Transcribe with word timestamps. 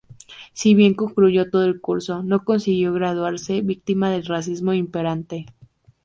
Si 0.53 0.73
bien 0.73 0.95
concluyó 0.95 1.51
todo 1.51 1.63
el 1.63 1.79
curso, 1.79 2.23
no 2.23 2.43
consiguió 2.43 2.91
graduarse 2.91 3.61
víctima 3.61 4.09
del 4.09 4.25
racismo 4.25 4.73
imperante. 4.73 5.45